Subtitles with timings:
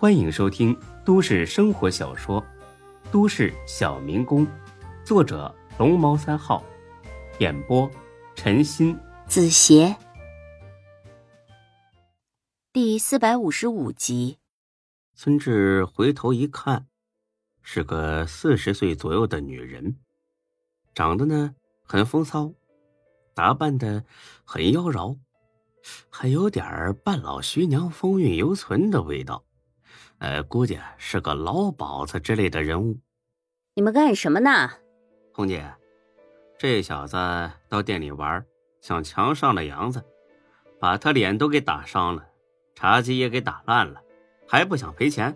[0.00, 0.74] 欢迎收听
[1.04, 2.40] 都市生活小说
[3.12, 4.46] 《都市小民工》，
[5.04, 6.64] 作者龙猫三号，
[7.38, 7.86] 演播
[8.34, 9.94] 陈鑫、子邪，
[12.72, 14.38] 第四百五十五集。
[15.12, 16.86] 孙志回头一看，
[17.60, 19.96] 是个四十岁左右的女人，
[20.94, 21.54] 长得呢
[21.84, 22.50] 很风骚，
[23.34, 24.02] 打扮的
[24.44, 25.18] 很妖娆，
[26.08, 26.64] 还有点
[27.04, 29.44] 半老徐娘风韵犹存的味道。
[30.20, 32.98] 呃，估计是个老鸨子之类的人物。
[33.74, 34.70] 你们干什么呢？
[35.32, 35.64] 红姐，
[36.58, 37.16] 这小子
[37.70, 38.44] 到店里玩，
[38.82, 40.04] 想强上了杨子，
[40.78, 42.28] 把他脸都给打伤了，
[42.74, 44.02] 茶几也给打烂了，
[44.46, 45.34] 还不想赔钱。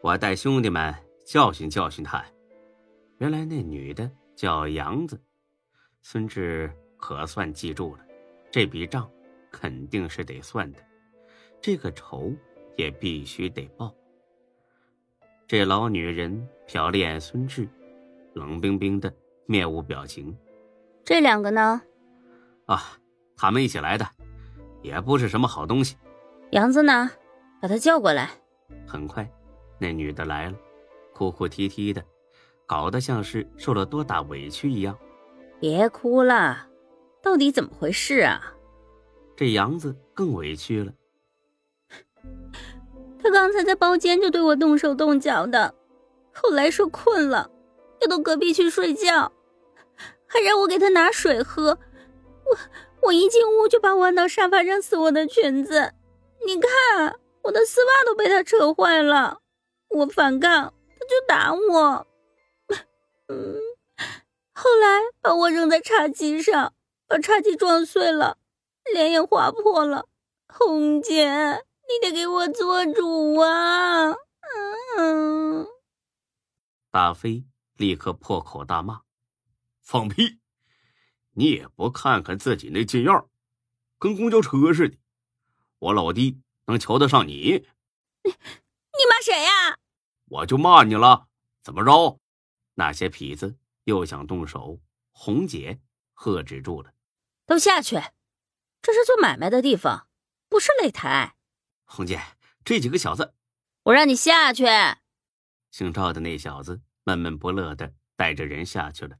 [0.00, 0.94] 我带兄弟们
[1.26, 2.24] 教训教训他。
[3.18, 5.20] 原来那女的叫杨子，
[6.02, 8.04] 孙志可算记住了，
[8.48, 9.10] 这笔账
[9.50, 10.78] 肯定是得算的，
[11.60, 12.32] 这个仇
[12.76, 13.92] 也必须得报。
[15.46, 17.68] 这老女人瞟了眼孙志，
[18.32, 19.12] 冷冰冰的，
[19.44, 20.34] 面无表情。
[21.04, 21.82] 这两个呢？
[22.64, 22.82] 啊，
[23.36, 24.08] 他们一起来的，
[24.82, 25.96] 也不是什么好东西。
[26.52, 27.10] 杨子呢？
[27.60, 28.30] 把他叫过来。
[28.86, 29.30] 很快，
[29.78, 30.56] 那女的来了，
[31.12, 32.02] 哭哭啼啼的，
[32.64, 34.96] 搞得像是受了多大委屈一样。
[35.60, 36.66] 别哭了，
[37.22, 38.40] 到底怎么回事啊？
[39.36, 40.90] 这杨子更委屈了。
[43.24, 45.74] 他刚才在包间就对我动手动脚的，
[46.30, 47.50] 后来说困了，
[48.02, 49.32] 要到隔壁去睡觉，
[50.26, 51.78] 还让我给他拿水喝。
[52.44, 52.58] 我
[53.00, 55.94] 我一进屋就把我按到沙发上撕我的裙子，
[56.44, 59.38] 你看我的丝袜都被他扯坏了。
[59.88, 62.06] 我反抗，他就打我。
[63.28, 63.56] 嗯，
[64.52, 66.74] 后来把我扔在茶几上，
[67.08, 68.36] 把茶几撞碎了，
[68.92, 70.04] 脸也划破了。
[70.46, 71.64] 红姐。
[71.88, 74.12] 你得给我做主啊！
[74.98, 75.66] 嗯。
[76.90, 77.44] 大飞
[77.76, 79.02] 立刻破口大骂
[79.82, 80.38] ：“放屁！
[81.32, 83.28] 你也不看看自己那劲样，
[83.98, 84.96] 跟公交车似的。
[85.80, 87.66] 我老弟能瞧得上你？
[88.22, 89.78] 你你骂谁呀？
[90.26, 91.28] 我就骂你了，
[91.62, 92.20] 怎么着？
[92.74, 94.80] 那些痞子又想动手，
[95.10, 95.80] 红姐
[96.12, 96.92] 喝止住了
[97.44, 97.96] ：“都下去，
[98.80, 100.08] 这是做买卖的地方，
[100.48, 101.34] 不是擂台。”
[101.84, 102.20] 红姐，
[102.64, 103.34] 这几个小子，
[103.84, 104.64] 我让你下去。
[105.70, 109.16] 姓赵的那小子闷闷不乐的带着人下去了。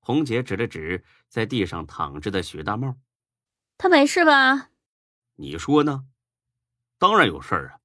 [0.00, 2.96] 红姐指了指在地上躺着的许大茂，
[3.78, 4.70] 他没事吧？
[5.36, 6.06] 你说呢？
[6.98, 7.80] 当然有事儿啊！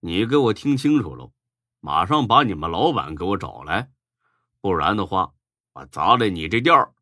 [0.00, 1.32] 你给我听清楚喽，
[1.80, 3.92] 马上把你们老板给我找来，
[4.60, 5.34] 不然的话，
[5.72, 6.94] 我砸了你这店儿。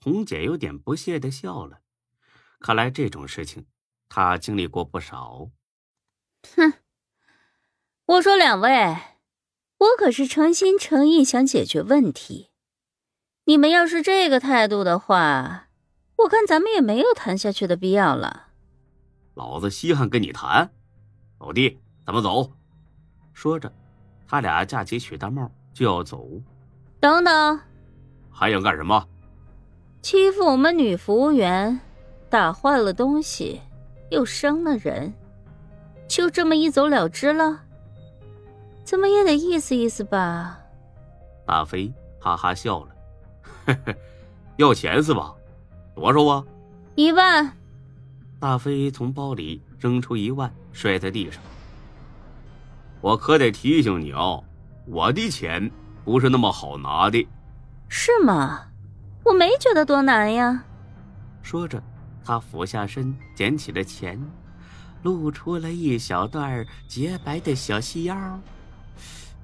[0.00, 1.82] 红姐有点不屑的笑了，
[2.60, 3.66] 看来这种事情。
[4.08, 5.50] 他经历过不少。
[6.54, 6.72] 哼，
[8.06, 8.96] 我说两位，
[9.78, 12.50] 我可是诚心诚意想解决问题。
[13.44, 15.68] 你们要是这个态度的话，
[16.16, 18.48] 我看咱们也没有谈下去的必要了。
[19.34, 20.70] 老子稀罕跟你谈，
[21.38, 22.52] 老弟，咱们走。
[23.32, 23.72] 说着，
[24.26, 26.26] 他俩架起许大帽就要走。
[26.98, 27.60] 等等，
[28.30, 29.06] 还想干什么？
[30.00, 31.78] 欺负我们女服务员，
[32.30, 33.60] 打坏了东西。
[34.10, 35.12] 又伤了人，
[36.08, 37.60] 就这么一走了之了？
[38.84, 40.60] 怎么也得意思意思吧？
[41.44, 42.94] 大飞哈哈笑了，
[43.66, 43.94] 呵呵，
[44.56, 45.34] 要钱是吧？
[45.94, 46.44] 多少啊？
[46.94, 47.50] 一万。
[48.38, 51.42] 大飞从包里扔出一万，摔在地上。
[53.00, 54.42] 我可得提醒你哦，
[54.86, 55.70] 我的钱
[56.04, 57.26] 不是那么好拿的。
[57.88, 58.62] 是吗？
[59.24, 60.64] 我没觉得多难呀。
[61.42, 61.82] 说着。
[62.26, 64.20] 他俯下身捡起了钱，
[65.04, 68.40] 露出了一小段洁白的小细腰。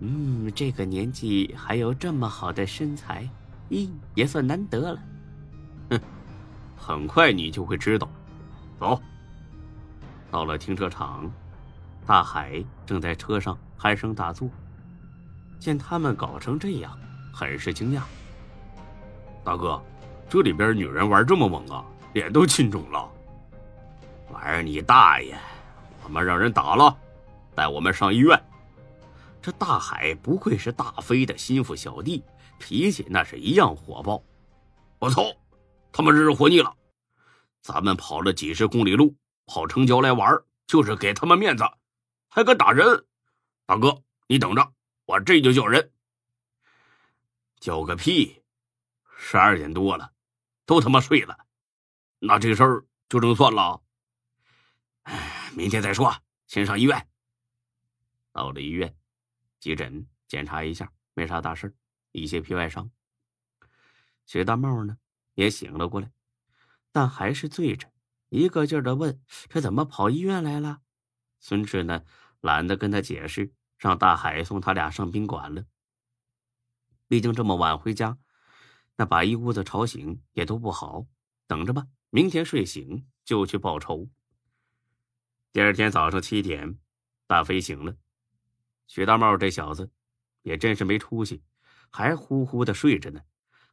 [0.01, 3.29] 嗯，这个年纪还有这么好的身材，
[3.71, 4.99] 咦，也算难得了。
[5.91, 6.01] 哼，
[6.77, 8.09] 很快你就会知道。
[8.81, 9.01] 走。
[10.29, 11.31] 到了停车场，
[12.05, 14.51] 大海正在车上鼾声大作，
[15.61, 16.99] 见他们搞成这样，
[17.33, 18.03] 很是惊讶。
[19.45, 19.81] 大哥，
[20.29, 21.85] 这里边女人玩这么猛啊？
[22.13, 23.11] 脸都青肿了，
[24.31, 25.35] 玩你大爷！
[26.05, 26.95] 我们让人打了，
[27.55, 28.39] 带我们上医院。
[29.41, 32.23] 这大海不愧是大飞的心腹小弟，
[32.59, 34.23] 脾气那是一样火爆。
[34.99, 35.23] 我操，
[35.91, 36.75] 他妈日活腻了！
[37.63, 39.17] 咱们跑了几十公里路，
[39.47, 41.65] 跑城郊来玩，就是给他们面子，
[42.29, 43.07] 还敢打人！
[43.65, 44.73] 大哥，你等着，
[45.07, 45.91] 我这就叫人。
[47.59, 48.43] 叫个屁！
[49.17, 50.11] 十二点多了，
[50.67, 51.39] 都他妈睡了。
[52.25, 53.83] 那这事儿就这么算了。
[55.03, 57.09] 哎，明天再说，先上医院。
[58.31, 58.97] 到了医院，
[59.59, 61.75] 急诊检查一下，没啥大事
[62.13, 62.89] 一些皮外伤。
[64.25, 64.99] 徐大茂呢
[65.35, 66.13] 也醒了过来，
[66.93, 67.93] 但还是醉着，
[68.29, 69.21] 一个劲儿的问
[69.51, 70.81] ：“这怎么跑医院来了？”
[71.41, 72.05] 孙志呢
[72.41, 75.65] 懒得跟他解释，让大海送他俩上宾馆了。
[77.09, 78.17] 毕竟这么晚回家，
[78.95, 81.05] 那把一屋子吵醒也都不好。
[81.49, 84.07] 等着吧，明天睡醒就去报仇。
[85.51, 86.79] 第二天早上七点，
[87.27, 87.97] 大飞醒了，
[88.87, 89.91] 徐大茂这小子
[90.43, 91.43] 也真是没出息，
[91.91, 93.23] 还呼呼的睡着呢，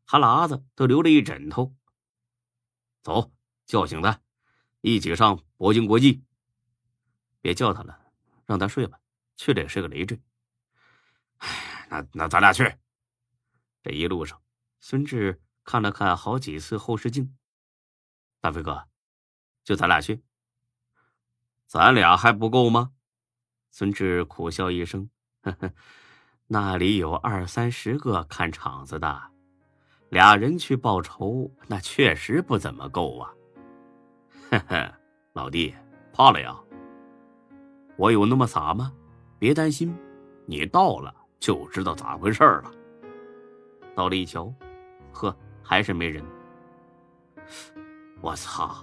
[0.06, 1.76] 哈喇子都流了一枕头。
[3.04, 3.34] 走，
[3.66, 4.22] 叫醒他，
[4.80, 6.24] 一起上铂金国际。
[7.42, 8.00] 别叫他了，
[8.46, 9.02] 让他睡吧，
[9.36, 10.18] 去了也是个累赘。
[11.40, 12.64] 哎，那那咱俩去。
[13.84, 14.42] 这一路上，
[14.80, 17.36] 孙志看了看好几次后视镜。
[18.42, 18.84] 大飞哥，
[19.64, 20.22] 就咱俩去。
[21.68, 22.92] 咱俩还不够吗？
[23.72, 25.10] 孙志苦笑一声，
[25.44, 25.72] 呵呵，
[26.48, 29.22] 那里有二三十个看场子的，
[30.10, 33.32] 俩人去报仇，那确实不怎么够啊。
[34.50, 34.94] 呵呵，
[35.34, 35.76] 老弟，
[36.12, 36.58] 怕了呀？
[37.98, 38.92] 我有那么傻吗？
[39.38, 39.96] 别担心，
[40.48, 42.72] 你到了就知道咋回事了。
[43.96, 44.52] 到了一瞧，
[45.12, 46.26] 呵，还是没人。
[48.22, 48.76] 我操，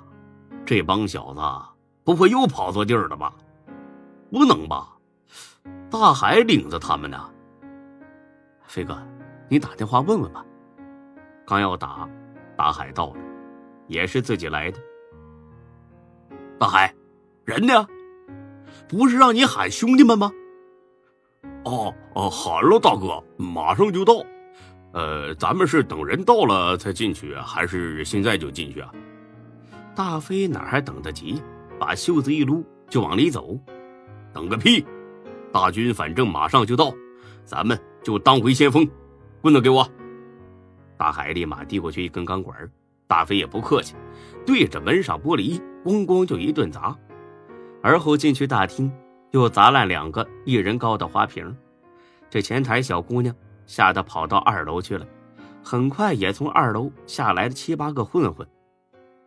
[0.64, 1.40] 这帮小子！
[2.04, 3.34] 不会又跑错地儿了吧？
[4.30, 4.96] 不能吧？
[5.90, 7.30] 大海领着他们呢。
[8.64, 8.96] 飞哥，
[9.48, 10.44] 你打电话问问吧。
[11.46, 12.08] 刚要打，
[12.56, 13.20] 大海到了，
[13.86, 14.78] 也是自己来的。
[16.58, 16.94] 大海，
[17.44, 17.86] 人呢？
[18.88, 20.32] 不是让你喊兄弟们吗？
[21.64, 24.14] 哦哦，喊了，大哥，马上就到。
[24.92, 28.92] 呃，咱们是等人到了才进去，还是现在就进去啊？
[29.96, 31.42] 大飞哪还等得及？
[31.78, 33.58] 把袖子一撸，就往里走。
[34.30, 34.86] 等个屁！
[35.50, 36.94] 大军反正马上就到，
[37.46, 38.86] 咱们就当回先锋。
[39.40, 39.88] 棍子给我！
[40.98, 42.54] 大海立马递过去一根钢管。
[43.06, 43.94] 大飞也不客气，
[44.44, 46.94] 对着门上玻璃咣咣就一顿砸。
[47.82, 48.92] 而后进去大厅，
[49.30, 51.56] 又砸烂两个一人高的花瓶。
[52.28, 53.34] 这前台小姑娘
[53.64, 55.06] 吓得跑到二楼去了。
[55.62, 58.46] 很快也从二楼下来了七八个混混。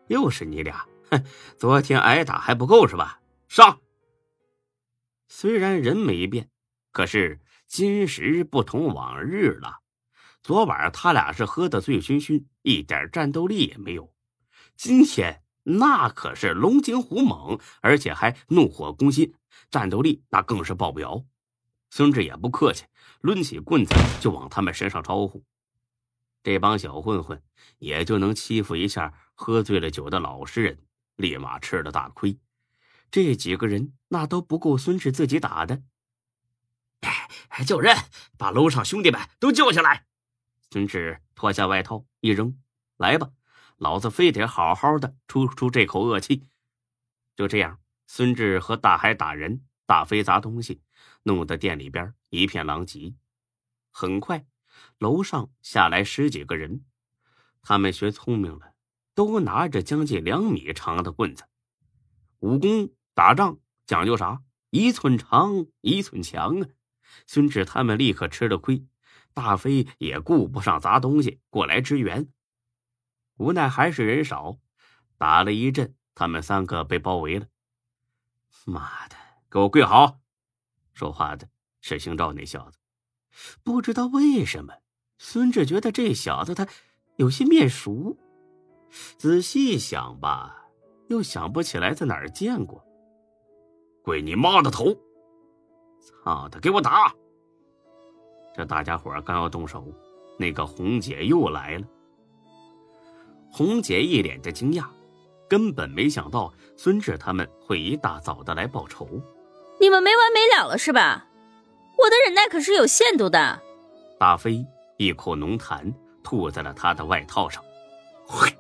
[0.10, 0.88] 又是你俩！
[1.12, 1.24] 哼，
[1.56, 3.22] 昨天挨打还不够是吧？
[3.48, 3.80] 上！
[5.28, 6.50] 虽然人没变，
[6.92, 9.78] 可是今时不同往日了。
[10.42, 14.12] 昨晚他俩是喝得醉醺醺，一点战斗力也没有。
[14.76, 19.36] 今天那可是龙精虎猛，而且还怒火攻心，
[19.70, 21.24] 战斗力那更是爆表。
[21.92, 22.86] 孙志也不客气，
[23.22, 25.44] 抡起棍子就往他们身上招呼。
[26.42, 27.44] 这帮小混混
[27.78, 30.78] 也就能欺负一下喝醉了酒的老实人。
[31.16, 32.38] 立马吃了大亏，
[33.10, 35.82] 这几个人那都不够孙志自己打的。
[37.02, 37.96] 哎，叫人
[38.38, 40.06] 把楼上兄弟们都叫下来。
[40.70, 42.58] 孙志脱下外套一扔，
[42.98, 43.32] 来吧，
[43.78, 46.48] 老子非得好好的出出这口恶气。
[47.36, 50.82] 就这样，孙志和大海打人，大飞砸东西，
[51.24, 53.14] 弄得店里边一片狼藉。
[53.90, 54.46] 很快，
[54.98, 56.86] 楼上下来十几个人，
[57.62, 58.74] 他们学聪明了。
[59.20, 61.44] 都拿着将近两米长的棍子，
[62.40, 64.42] 武功打仗讲究啥？
[64.70, 66.70] 一寸长一寸强啊！
[67.28, 68.86] 孙志他们立刻吃了亏，
[69.34, 72.30] 大飞也顾不上砸东西过来支援，
[73.36, 74.58] 无奈还是人少，
[75.18, 77.48] 打了一阵，他们三个被包围了。
[78.64, 79.18] 妈的，
[79.50, 80.22] 给我跪好！
[80.94, 81.50] 说话的
[81.82, 82.80] 是姓赵那小子，
[83.64, 84.76] 不知道为什么，
[85.18, 86.66] 孙志觉得这小子他
[87.18, 88.18] 有些面熟。
[89.18, 90.66] 仔细想吧，
[91.08, 92.84] 又想不起来在哪儿见过。
[94.04, 94.96] 跪你妈的头！
[96.24, 97.14] 操他，给我打！
[98.56, 99.86] 这大家伙刚要动手，
[100.38, 101.86] 那个红姐又来了。
[103.52, 104.86] 红姐一脸的惊讶，
[105.50, 109.08] 根本没想到孙志他们会一大早的来报仇。
[109.80, 111.28] 你们没完没了了是吧？
[111.98, 113.62] 我的忍耐可是有限度的。
[114.18, 114.66] 大飞
[114.98, 115.94] 一口浓痰
[116.24, 117.64] 吐在了他的外套上。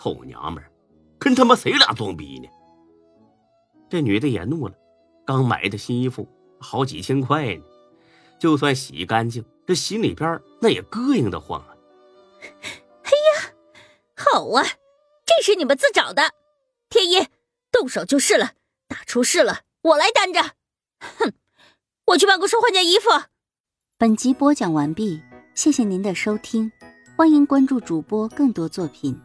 [0.00, 0.70] 臭娘们儿，
[1.18, 2.48] 跟他妈谁俩装逼呢？
[3.90, 4.74] 这女的也怒了，
[5.26, 6.28] 刚买的新衣服
[6.60, 7.62] 好几千块呢，
[8.38, 11.74] 就算洗干净，这心里边那也膈应的慌啊！
[13.02, 13.52] 哎呀，
[14.16, 14.62] 好啊，
[15.26, 16.30] 这是你们自找的！
[16.88, 17.26] 天一，
[17.72, 18.52] 动手就是了，
[18.86, 20.40] 打出事了我来担着。
[21.00, 21.32] 哼，
[22.06, 23.08] 我去办公室换件衣服。
[23.96, 25.20] 本集播讲完毕，
[25.56, 26.70] 谢谢您的收听，
[27.16, 29.20] 欢迎关注主播更多作品。